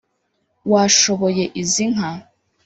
washoboye 0.71 1.43
izi 1.61 1.85
nka 1.93 2.11